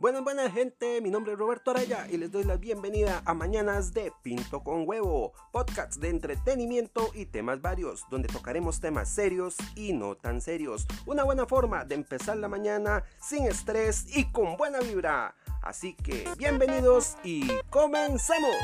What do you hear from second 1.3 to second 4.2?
es Roberto Araya y les doy la bienvenida a Mañanas de